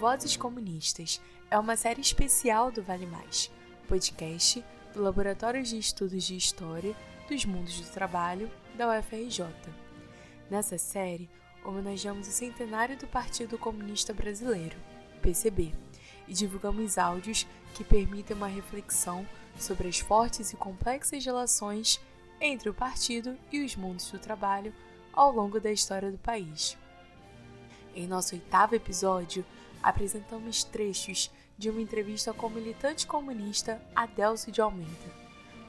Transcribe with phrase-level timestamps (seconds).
[0.00, 3.50] Vozes Comunistas é uma série especial do Vale Mais,
[3.86, 6.96] podcast do Laboratório de Estudos de História
[7.28, 9.44] dos Mundos do Trabalho da UFRJ.
[10.50, 11.28] Nessa série,
[11.62, 14.78] homenageamos o centenário do Partido Comunista Brasileiro,
[15.20, 15.74] PCB,
[16.26, 22.00] e divulgamos áudios que permitem uma reflexão sobre as fortes e complexas relações
[22.40, 24.72] entre o partido e os mundos do trabalho
[25.12, 26.78] ao longo da história do país.
[27.94, 29.44] Em nosso oitavo episódio,
[29.82, 35.14] apresentamos trechos de uma entrevista com o militante comunista Adelso de Almeida,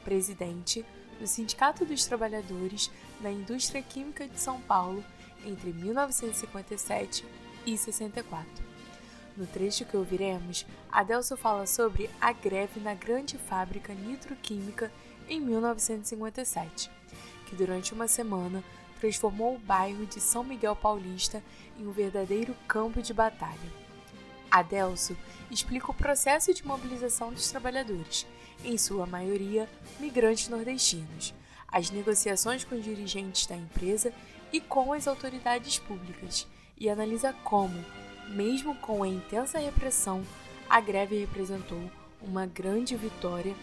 [0.04, 0.86] presidente
[1.20, 5.04] do Sindicato dos Trabalhadores da Indústria Química de São Paulo
[5.46, 7.26] entre 1957
[7.66, 8.72] e 64.
[9.36, 14.91] No trecho que ouviremos, Adelso fala sobre a greve na grande fábrica nitroquímica
[15.28, 16.91] em 1957,
[17.48, 18.63] que durante uma semana
[19.00, 21.41] transformou o bairro de São Miguel Paulista
[21.80, 23.80] em um verdadeiro campo de batalha.
[24.52, 25.16] Adelso
[25.49, 28.27] explica o processo de mobilização dos trabalhadores,
[28.66, 29.68] em sua maioria
[29.99, 31.34] migrantes nordestinos,
[31.68, 34.13] as negociações com dirigentes da empresa
[34.52, 36.46] e com as autoridades públicas,
[36.77, 37.84] e analisa como,
[38.27, 40.22] mesmo com a intensa repressão,
[40.70, 41.90] a greve representou
[42.22, 43.55] uma grande vitória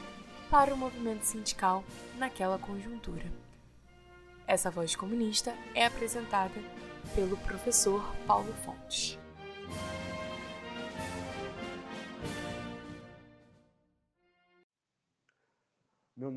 [0.51, 1.85] para o movimento sindical
[2.17, 3.31] naquela conjuntura.
[4.47, 6.59] Essa voz comunista é apresentada
[7.15, 9.19] pelo professor Paulo Fontes.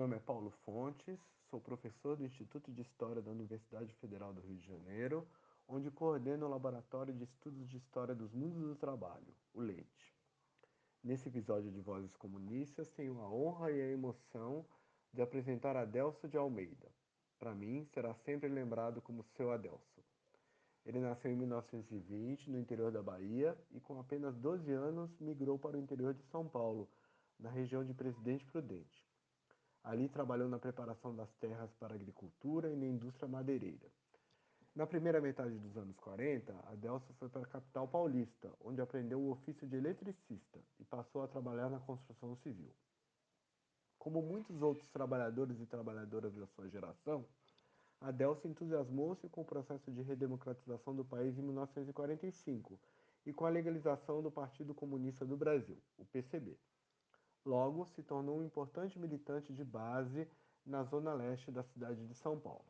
[0.01, 4.57] Nome é Paulo Fontes, sou professor do Instituto de História da Universidade Federal do Rio
[4.57, 5.27] de Janeiro,
[5.67, 10.15] onde coordeno o Laboratório de Estudos de História dos Mundos do Trabalho, o LEITE.
[11.03, 14.65] Nesse episódio de Vozes Comunistas, tenho a honra e a emoção
[15.13, 16.91] de apresentar Adelso de Almeida.
[17.37, 20.03] Para mim, será sempre lembrado como seu Adelso.
[20.83, 25.77] Ele nasceu em 1920 no interior da Bahia e, com apenas 12 anos, migrou para
[25.77, 26.89] o interior de São Paulo,
[27.37, 29.10] na região de Presidente Prudente.
[29.83, 33.89] Ali trabalhou na preparação das terras para a agricultura e na indústria madeireira.
[34.73, 39.31] Na primeira metade dos anos 40, Adelso foi para a capital paulista, onde aprendeu o
[39.31, 42.71] ofício de eletricista e passou a trabalhar na construção civil.
[43.99, 47.25] Como muitos outros trabalhadores e trabalhadoras da sua geração,
[47.99, 52.79] Adelso entusiasmou-se com o processo de redemocratização do país em 1945
[53.25, 56.57] e com a legalização do Partido Comunista do Brasil, o PCB.
[57.45, 60.27] Logo, se tornou um importante militante de base
[60.65, 62.65] na zona leste da cidade de São Paulo.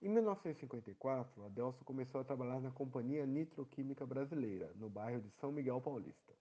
[0.00, 5.80] Em 1954, Adelso começou a trabalhar na Companhia Nitroquímica Brasileira, no bairro de São Miguel
[5.80, 6.32] Paulista.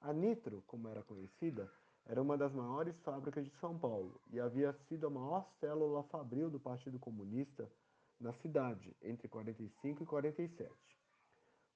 [0.00, 1.70] A Nitro, como era conhecida,
[2.04, 6.48] era uma das maiores fábricas de São Paulo e havia sido a maior célula fabril
[6.48, 7.70] do Partido Comunista
[8.18, 10.72] na cidade entre 45 e 47.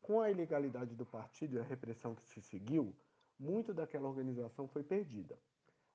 [0.01, 2.97] Com a ilegalidade do partido e a repressão que se seguiu,
[3.41, 5.37] muito daquela organização foi perdida.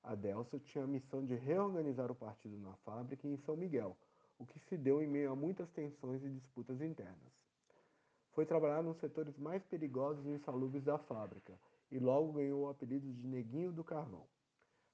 [0.04, 3.96] Adelso tinha a missão de reorganizar o partido na fábrica e em São Miguel,
[4.40, 7.34] o que se deu em meio a muitas tensões e disputas internas.
[8.32, 11.58] Foi trabalhar nos setores mais perigosos e insalubres da fábrica
[11.92, 14.28] e logo ganhou o apelido de Neguinho do Carvão.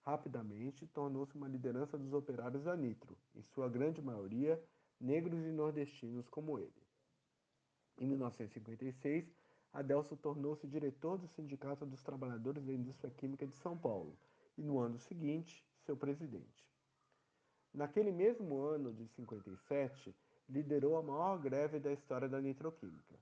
[0.03, 4.61] Rapidamente tornou-se uma liderança dos operários da Nitro, em sua grande maioria
[4.99, 6.81] negros e nordestinos como ele.
[7.97, 9.25] Em 1956,
[9.73, 14.17] Adelso tornou-se diretor do Sindicato dos Trabalhadores da Indústria Química de São Paulo
[14.57, 16.69] e, no ano seguinte, seu presidente.
[17.73, 20.13] Naquele mesmo ano de 57,
[20.49, 23.15] liderou a maior greve da história da nitroquímica.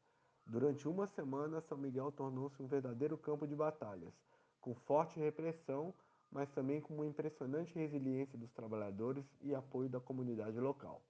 [0.48, 4.14] Durante uma semana, São Miguel tornou-se um verdadeiro campo de batalhas,
[4.60, 5.94] com forte repressão,
[6.32, 11.04] mas também com uma impressionante resiliência dos trabalhadores e apoio da comunidade local.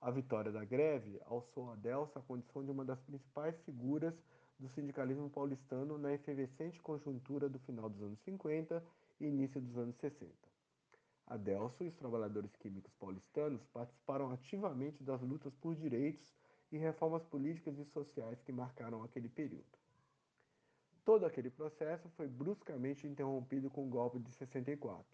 [0.00, 4.14] A vitória da greve alçou a Delsa a condição de uma das principais figuras
[4.58, 8.82] do sindicalismo paulistano na efervescente conjuntura do final dos anos 50
[9.20, 10.32] e início dos anos 60.
[11.26, 16.34] Adelso e os trabalhadores químicos paulistanos participaram ativamente das lutas por direitos
[16.72, 19.78] e reformas políticas e sociais que marcaram aquele período.
[21.04, 25.04] Todo aquele processo foi bruscamente interrompido com o golpe de 64.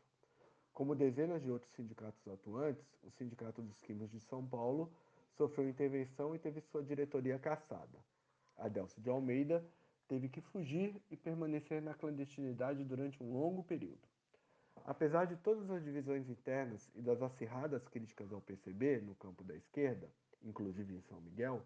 [0.72, 4.92] Como dezenas de outros sindicatos atuantes, o Sindicato dos Químicos de São Paulo
[5.36, 7.98] sofreu intervenção e teve sua diretoria cassada.
[8.56, 9.64] Adelso de Almeida
[10.06, 14.06] teve que fugir e permanecer na clandestinidade durante um longo período.
[14.84, 19.54] Apesar de todas as divisões internas e das acirradas críticas ao PCB no campo da
[19.54, 20.10] esquerda,
[20.42, 21.62] inclusive em São Miguel,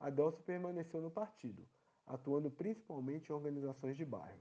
[0.00, 1.68] Adelso permaneceu no partido,
[2.06, 4.40] atuando principalmente em organizações de bairro.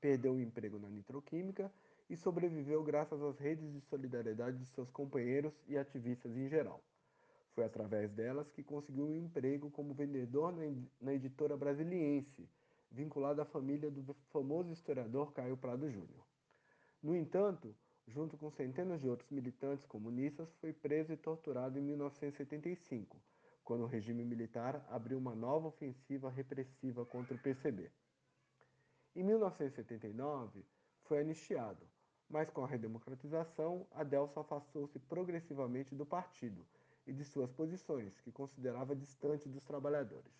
[0.00, 1.70] Perdeu o emprego na nitroquímica
[2.08, 6.82] e sobreviveu graças às redes de solidariedade de seus companheiros e ativistas em geral.
[7.54, 10.52] Foi através delas que conseguiu um emprego como vendedor
[11.00, 12.48] na editora brasiliense,
[12.90, 16.26] vinculado à família do famoso historiador Caio Prado Júnior.
[17.00, 17.72] No entanto,
[18.08, 23.16] junto com centenas de outros militantes comunistas, foi preso e torturado em 1975,
[23.62, 27.88] quando o regime militar abriu uma nova ofensiva repressiva contra o PCB.
[29.14, 30.64] Em 1979,
[31.04, 31.86] foi anistiado,
[32.28, 36.66] mas com a redemocratização, Adelso afastou-se progressivamente do partido
[37.06, 40.32] e de suas posições, que considerava distante dos trabalhadores.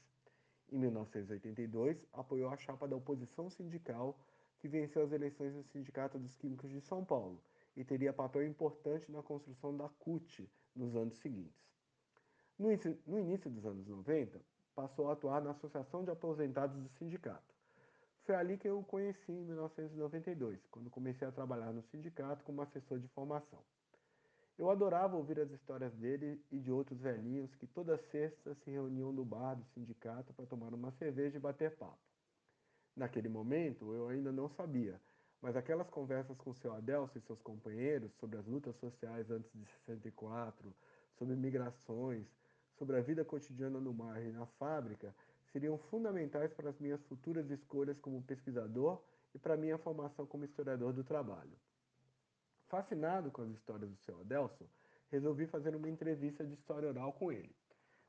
[0.70, 4.18] Em 1982, apoiou a chapa da oposição sindical,
[4.58, 7.40] que venceu as eleições do Sindicato dos Químicos de São Paulo
[7.76, 11.64] e teria papel importante na construção da CUT nos anos seguintes.
[12.58, 14.40] No início, no início dos anos 90,
[14.74, 17.54] passou a atuar na Associação de Aposentados do Sindicato.
[18.24, 22.62] Foi ali que eu o conheci em 1992, quando comecei a trabalhar no sindicato como
[22.62, 23.62] assessor de formação.
[24.56, 29.12] Eu adorava ouvir as histórias dele e de outros velhinhos que toda sexta se reuniam
[29.12, 31.98] no bar do sindicato para tomar uma cerveja e bater papo.
[32.94, 35.00] Naquele momento, eu ainda não sabia,
[35.42, 39.66] mas aquelas conversas com seu Adelso e seus companheiros sobre as lutas sociais antes de
[39.66, 40.72] 64,
[41.18, 42.24] sobre migrações,
[42.78, 45.12] sobre a vida cotidiana no mar e na fábrica,
[45.50, 49.02] seriam fundamentais para as minhas futuras escolhas como pesquisador
[49.34, 51.58] e para a minha formação como historiador do trabalho.
[52.74, 54.66] Fascinado com as histórias do seu Adelson,
[55.08, 57.54] resolvi fazer uma entrevista de história oral com ele.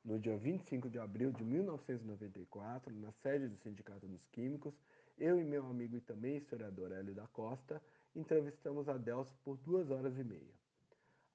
[0.04, 4.74] No dia 25 de abril de 1994, na sede do Sindicato dos Químicos,
[5.20, 7.80] eu e meu amigo e também historiador Hélio da Costa
[8.16, 10.56] entrevistamos Adelson por duas horas e meia.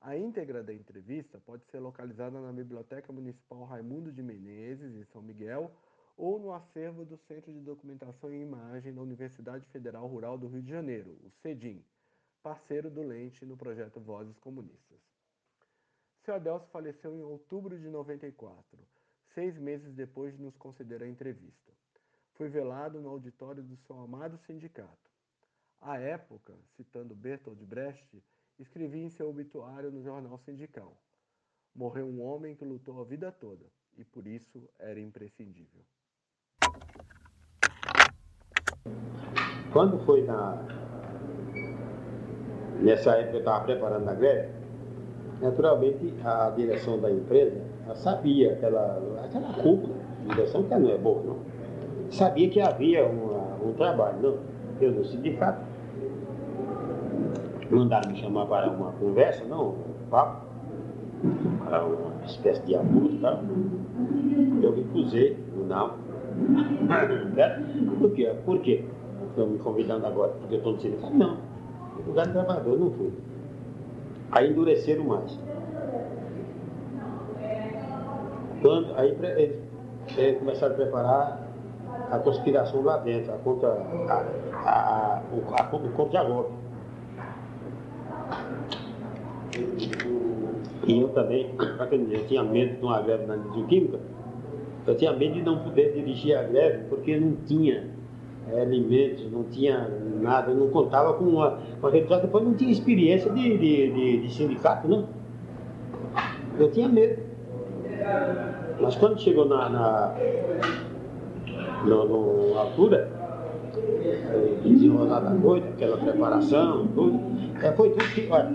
[0.00, 5.22] A íntegra da entrevista pode ser localizada na Biblioteca Municipal Raimundo de Menezes, em São
[5.22, 5.70] Miguel,
[6.16, 10.62] ou no acervo do Centro de Documentação e Imagem da Universidade Federal Rural do Rio
[10.62, 11.80] de Janeiro, o CEDIM,
[12.42, 14.98] parceiro do Lente no projeto Vozes Comunistas.
[16.24, 18.78] Seu Adelso faleceu em outubro de 94,
[19.34, 21.72] seis meses depois de nos conceder a entrevista.
[22.34, 25.10] Foi velado no auditório do seu amado sindicato.
[25.80, 28.22] À época, citando Bertold Brecht,
[28.58, 30.96] escrevi em seu obituário no jornal sindical:
[31.74, 33.66] Morreu um homem que lutou a vida toda
[33.96, 35.84] e por isso era imprescindível.
[39.72, 40.79] Quando foi na,
[42.82, 44.48] Nessa época eu estava preparando a greve,
[45.42, 47.60] naturalmente a direção da empresa
[47.94, 49.94] sabia aquela, aquela cúpula,
[50.28, 51.36] direção que não é boa, não.
[52.10, 54.36] Sabia que havia uma, um trabalho, não.
[54.80, 55.62] Eu no sindicato.
[57.70, 60.46] Mandaram me chamar para uma conversa, não, um papo,
[61.64, 63.40] para uma espécie de abuso tal.
[64.62, 65.36] Eu recusei,
[65.68, 65.92] não.
[68.00, 68.34] Por quê?
[68.44, 68.84] Por quê?
[69.28, 71.14] Estão me convidando agora porque eu estou no sindicato?
[71.14, 71.50] Não
[72.06, 73.12] lugar de trabalhador, não fui.
[74.32, 75.38] Aí endureceram mais.
[78.62, 79.56] Quando, aí eles,
[80.16, 81.48] eles começaram a preparar
[82.10, 84.24] a conspiração lá dentro, a contra, a,
[84.54, 86.52] a, a, o, a, o contra-golpe.
[90.86, 91.54] E eu também,
[92.10, 93.36] eu tinha medo de uma greve na
[93.66, 93.98] química,
[94.86, 97.88] eu tinha medo de não poder dirigir a greve porque não tinha
[98.52, 99.88] é, alimentos, não tinha
[100.20, 104.88] nada, não contava com uma, uma depois não tinha experiência de, de, de, de sindicato,
[104.88, 105.06] não.
[106.58, 107.22] Eu tinha medo.
[108.80, 110.14] Mas quando chegou na, na
[111.84, 113.10] no, no altura,
[114.64, 117.20] desenrolar da noite, aquela preparação, tudo,
[117.62, 118.50] é, foi tudo que, olha,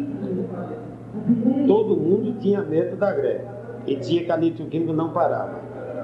[1.67, 3.45] todo mundo tinha medo da greve.
[3.87, 5.59] E dizia que a nitroquímica não parava.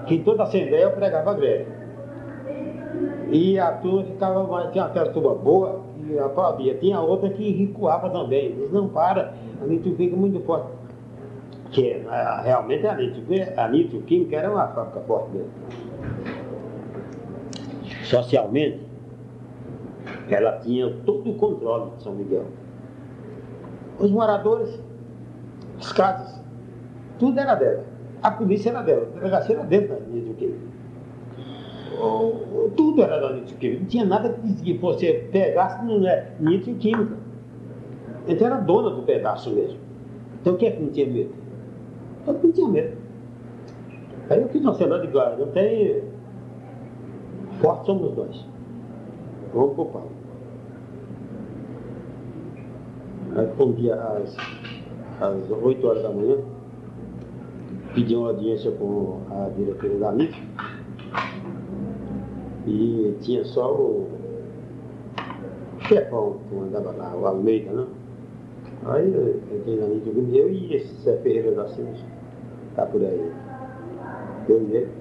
[0.06, 1.81] Que em toda a assembleia eu pregava a greve.
[3.32, 6.76] E a turma ficava, tinha aquela turma boa, e aplaudia.
[6.76, 8.48] Tinha outra que recuava também.
[8.48, 10.68] Eles não para, a nitroquímica muito forte.
[11.72, 15.52] Que né, realmente a nitroquímica, a era uma fábrica forte mesmo.
[18.04, 18.82] Socialmente,
[20.30, 22.46] ela tinha todo o controle de São Miguel.
[24.00, 24.80] Os moradores,
[25.80, 26.42] as casas,
[27.18, 27.86] tudo era dela.
[28.22, 30.81] A polícia era dela, a delegacia era dentro da nitroquímica
[32.76, 33.80] tudo era da nitroquímica.
[33.80, 34.30] Não tinha nada
[34.64, 37.18] que você pegasse não é nitroquímica.
[38.28, 39.80] Então era dona do pedaço mesmo.
[40.42, 41.34] Então quem é que não tinha medo?
[42.28, 42.98] Eu não tinha medo.
[44.30, 45.36] Aí eu fiz uma cena de glória.
[45.38, 46.04] Eu tenho.
[47.60, 48.46] Fortes somos nós.
[49.54, 50.10] Vamos pro pau.
[53.36, 54.36] Aí um dia às,
[55.22, 56.38] às 8 horas da manhã,
[57.94, 60.36] pedi uma audiência com a diretora da NIF
[62.68, 64.08] e tinha só o
[65.80, 67.86] chefão que mandava lá, o Almeida, né?
[68.86, 71.92] Aí eu entrei na linha do eu e esse Zé Ferreira da Silva,
[72.76, 73.32] tá por aí.
[74.50, 74.92] Eu e ele.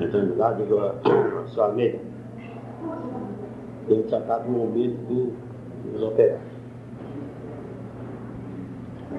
[0.00, 0.76] entrando lá, digo,
[1.48, 1.98] sua amiga,
[3.88, 5.32] tem que tratar do momento do,
[5.90, 6.58] dos operários.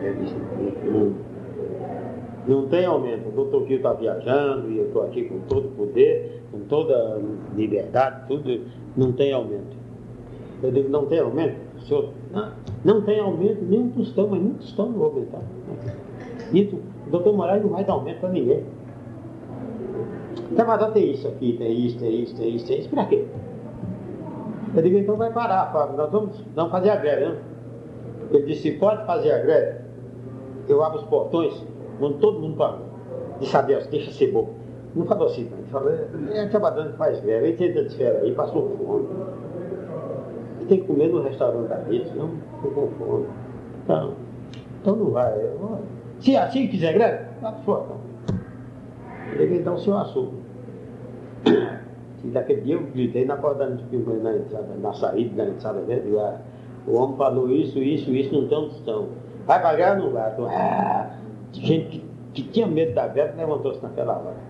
[0.02, 0.36] Ele disse,
[0.86, 1.14] não,
[2.48, 5.72] não tem aumento, o doutor Gil está viajando e eu estou aqui com todo o
[5.72, 7.20] poder, com toda
[7.56, 8.66] liberdade, tudo,
[8.96, 9.78] não tem aumento.
[10.62, 11.58] Eu digo, não tem aumento?
[11.88, 12.52] Senhor, não,
[12.84, 15.42] não tem aumento, nem um tostão, mas nem um tostão não vou aumentar.
[16.54, 16.76] Isso,
[17.08, 18.64] o doutor Moraes não vai dar aumento para ninguém.
[20.52, 23.26] Então, mas tem isso aqui, tem isso, tem isso, tem isso, tem isso, para quê?
[24.76, 27.38] Eu digo, então vai parar, Fábio, nós vamos, vamos fazer a greve, né?
[28.32, 29.80] Ele disse, pode fazer a greve,
[30.68, 31.66] eu abro os portões,
[32.00, 32.78] mando todo mundo para
[33.40, 34.59] Disse, Adeus, deixa ser bom.
[34.96, 35.58] Não falou assim, não.
[35.58, 39.08] Ele falou, é, é trabalhando faz greve, ele tenta de férias aí, passou fome.
[40.60, 42.30] Ele tem que comer no restaurante da rede, não
[42.62, 43.26] ficou com fome.
[43.84, 44.14] Então,
[44.82, 45.34] então não vai.
[46.20, 47.86] Se assim quiser greve, dá para sua
[49.34, 50.40] Ele então o senhor assume.
[52.24, 56.38] E daquele dia eu gritei na porta na, entrada, na saída, na entrada dele, ah,
[56.86, 59.08] o homem falou isso, isso, isso, não tem opção.
[59.46, 60.34] Vai pagar ou não vai?
[60.50, 61.12] Ah,
[61.54, 64.49] gente que, que, tinha medo da guerra levantou-se naquela hora.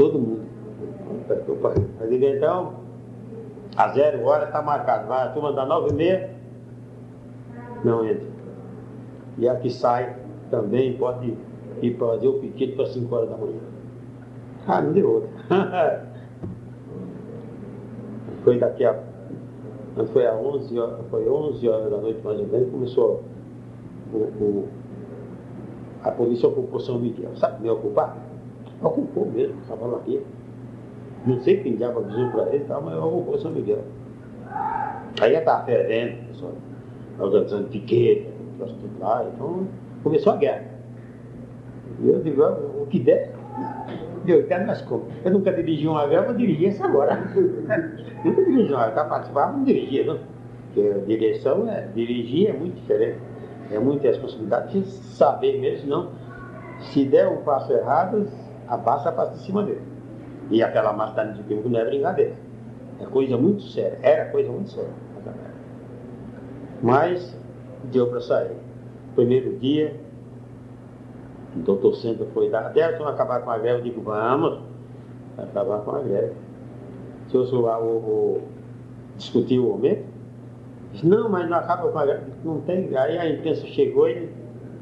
[0.00, 0.40] Todo mundo.
[2.00, 2.72] Eu digo, então,
[3.76, 5.06] a zero hora está marcado.
[5.06, 6.30] Vai, a turma da nove e meia,
[7.84, 8.26] não entra.
[9.36, 10.16] E a que sai
[10.50, 11.36] também pode
[11.82, 13.60] ir fazer o pedido para 5 horas da manhã.
[14.66, 15.30] Ah, não deu outra.
[18.42, 18.98] Foi daqui a.
[20.14, 23.22] Foi a 11 horas, foi 11 horas da noite mais ou menos, começou
[24.14, 24.68] o, o,
[26.02, 27.36] a polícia ocupou São Miguel.
[27.36, 28.29] Sabe me ocupar?
[28.82, 30.22] Ocupou mesmo, estava aqui.
[31.26, 33.84] Não sei quem diabo avisou para ele, mas ocupou São Miguel.
[35.20, 36.52] Aí já estava fervendo, pessoal,
[37.18, 39.66] organizando piquete, tudo lá, então
[40.02, 40.64] começou a guerra.
[42.00, 43.34] E eu digo, ah, o que der,
[44.24, 45.06] Deus quer nas como.
[45.24, 47.16] Eu nunca dirigi um avião, vou dirigir essa agora.
[48.24, 50.18] nunca dirigi um avião, para participar, não dirigia, não.
[50.66, 53.18] Porque a direção, é, dirigir é muito diferente.
[53.72, 56.10] É muita responsabilidade de saber mesmo, não.
[56.80, 58.26] Se der um passo errado,
[58.70, 59.82] a passa passa de cima dele.
[60.48, 62.34] E aquela massa de químico não é brincadeira.
[63.00, 63.98] É coisa muito séria.
[64.02, 64.90] Era coisa muito séria.
[66.82, 67.36] Mas
[67.92, 68.56] deu para sair.
[69.14, 70.00] Primeiro dia,
[71.56, 74.60] o doutor Senta foi dar, Adelson acabar com a greve, eu digo, vamos
[75.36, 76.32] acabar com a greve.
[77.28, 78.42] Se eu sou lá, o, o,
[79.16, 80.04] discutir o aumento,
[80.92, 82.96] disse, não, mas não acaba com a greve, não tem.
[82.96, 84.30] Aí a imprensa chegou e,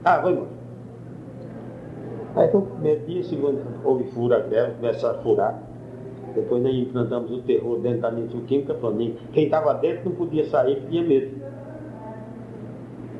[0.04, 0.57] ah, vou embora.
[2.36, 5.62] Aí foi o primeiro dia, segundo, houve fura greve, começaram a furar.
[6.34, 8.76] Depois nós implantamos o terror dentro da nitroquímica,
[9.32, 11.36] quem estava dentro não podia sair, tinha medo.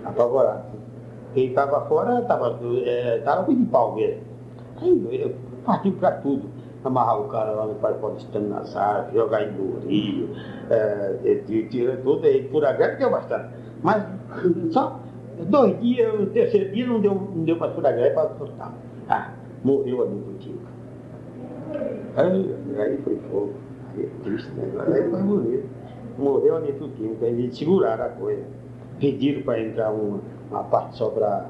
[0.05, 0.65] Apavorado.
[1.35, 4.23] Quem estava fora estava é, tava de pau mesmo.
[4.81, 6.49] Aí partiu para tudo.
[6.85, 10.31] Amarrar o cara lá no Parque Paulistano nas árvores, jogar em Dorio,
[10.71, 11.43] é,
[12.03, 13.49] tudo, aí por agora deu bastante.
[13.83, 14.05] Mas
[14.71, 14.99] só
[15.51, 18.73] dois dias, o terceiro dia não deu, não deu para furar greve para soltar.
[19.09, 19.33] Ah,
[19.65, 20.59] morreu do tio.
[22.17, 23.55] Aí, aí foi fogo.
[23.95, 24.65] Aí é triste, né?
[24.87, 25.65] Aí foi morrer.
[26.19, 28.45] Morreu do químico, aí eles seguraram a coisa.
[28.99, 31.47] Pediram para entrar uma uma parte só para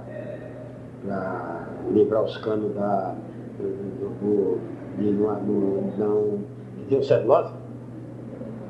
[1.90, 3.14] livrar os canos da,
[3.58, 4.58] do, do,
[4.98, 6.38] de não, não,
[6.88, 7.52] tem celulose,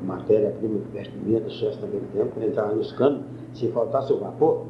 [0.03, 4.65] matéria-prima de vestimenta, sucesso naquele tempo, entrava nos canos, se faltasse o vapor,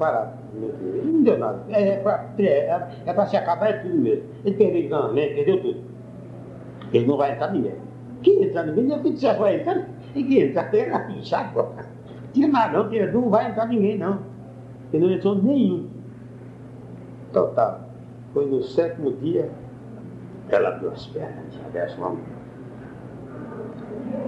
[0.00, 0.32] parado.
[1.04, 1.62] Não deu nada.
[1.68, 4.24] É, é para é, é se acabar é tudo mesmo.
[4.44, 5.26] Ele perdeu o né?
[5.28, 5.80] perdeu tudo.
[6.92, 7.76] Ele não vai entrar ninguém.
[8.22, 9.88] Quem entrar ninguém, não é já vai entrar.
[10.16, 11.68] E quem entrar, tem na pichada.
[12.32, 14.30] Tira nada, não, não vai entrar ninguém, não
[14.92, 15.88] e não entrou nenhum.
[17.32, 17.80] Total.
[18.32, 19.50] Foi no sétimo dia,
[20.48, 22.16] ela abriu as pernas, já desce uma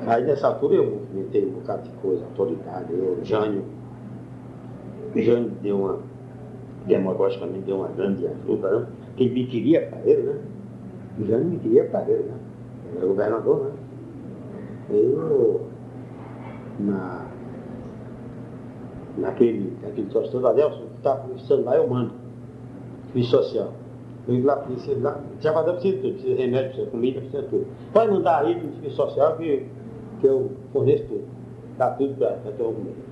[0.06, 3.64] Aí nessa altura eu movimentei um bocado de coisa, autoridade, eu, Jânio.
[5.16, 5.98] Jânio deu uma,
[6.86, 8.86] demagogicamente deu uma grande ajuda, né?
[9.16, 10.40] Quem me queria para ele, né?
[11.26, 12.34] Jânio me queria para ele, né?
[12.86, 13.72] Ele era governador, né?
[14.90, 15.66] Eu,
[16.80, 17.32] na
[19.16, 22.12] naquele, naquele troço todo, Adelson, está precisando lá, eu mando.
[23.06, 23.72] Serviço social.
[24.26, 27.42] Eu digo lá, precisa lá, precisa de tudo, precisa de remédio, precisa de comida, precisa
[27.42, 27.66] de tudo.
[27.92, 29.66] Pode mandar aí no serviço social que,
[30.20, 31.24] que eu forneço tudo.
[31.76, 33.11] Dá tudo para ter comida.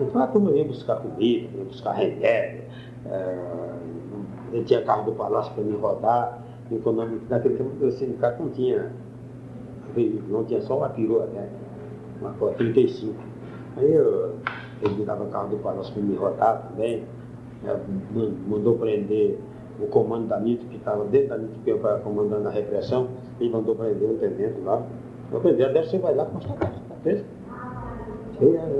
[0.00, 2.62] Então a turma vinha buscar comida, vinha buscar remédio,
[3.06, 3.38] é,
[4.52, 7.24] eu tinha carro do palácio para me rodar, econômico.
[7.28, 8.90] Naquele tempo o sindicato não tinha
[10.28, 11.48] não tinha só uma perua, né?
[12.20, 13.14] Uma 35.
[13.76, 14.36] Aí eu
[14.82, 17.04] ele me dava carro do palácio para me rodar também.
[18.48, 19.38] Mandou prender
[19.78, 23.50] o comando da NIT, que estava dentro da NIT, que eu comandando a repressão, ele
[23.50, 24.82] mandou prender o tenente lá.
[25.32, 27.24] Eu prender, deve você vai lá constatar, tá preso?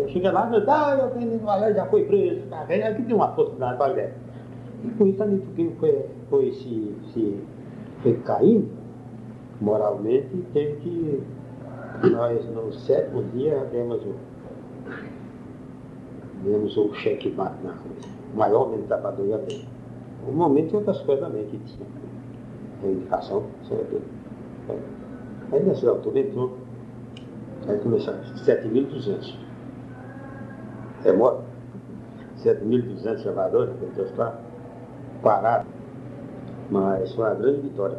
[0.08, 2.62] Chega lá, ah, o tenente vai já foi preso, tá?
[2.62, 4.12] aqui tem uma foto da Bagdé.
[4.82, 7.38] E com isso a NIT foi, foi se, se
[8.02, 8.70] foi caindo
[9.60, 11.22] moralmente e teve que
[12.08, 14.14] nós no sétimo dia demos o
[16.42, 17.92] demos o cheque mate na rua.
[18.32, 19.68] O maior da patrulha dele.
[20.26, 21.86] Um momento e outras coisas também que tinha.
[22.82, 24.00] Reivindicação, certo?
[25.52, 26.56] Aí nessa altura entrou,
[27.68, 29.49] aí começou 7.200.
[31.02, 31.42] É morto.
[32.44, 34.38] 7.200 trabalhadores, então está
[35.22, 35.66] parado.
[36.70, 37.98] Mas foi uma grande vitória.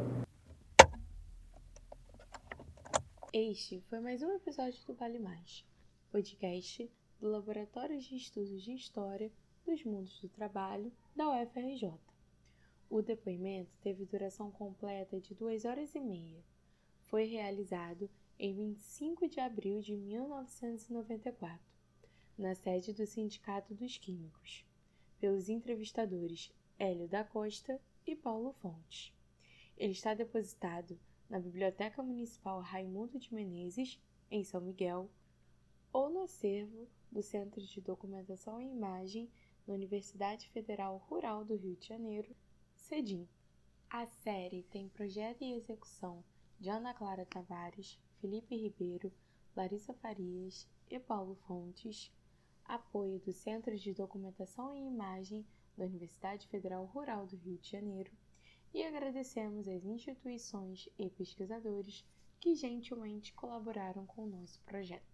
[3.34, 5.66] Este foi mais um episódio do Vale Mais,
[6.12, 9.32] podcast do Laboratório de Estudos de História
[9.66, 11.94] dos Mundos do Trabalho da UFRJ.
[12.88, 16.44] O depoimento teve duração completa de duas horas e meia.
[17.06, 21.71] Foi realizado em 25 de abril de 1994,
[22.42, 24.66] na sede do Sindicato dos Químicos,
[25.20, 29.14] pelos entrevistadores Hélio da Costa e Paulo Fontes.
[29.78, 35.08] Ele está depositado na Biblioteca Municipal Raimundo de Menezes, em São Miguel,
[35.94, 39.30] ou no acervo do Centro de Documentação e Imagem
[39.68, 42.36] da Universidade Federal Rural do Rio de Janeiro,
[42.74, 43.28] CEDIM.
[43.88, 46.24] A série tem projeto e execução
[46.60, 49.14] de Ana Clara Tavares, Felipe Ribeiro,
[49.56, 52.12] Larissa Farias e Paulo Fontes,
[52.74, 55.46] apoio do Centro de Documentação e Imagem
[55.78, 58.10] da Universidade Federal Rural do Rio de Janeiro,
[58.74, 62.06] e agradecemos às instituições e pesquisadores
[62.40, 65.11] que gentilmente colaboraram com o nosso projeto.